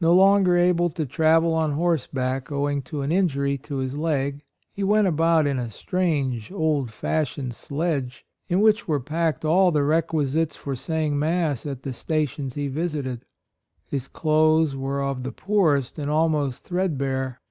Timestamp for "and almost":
15.98-16.64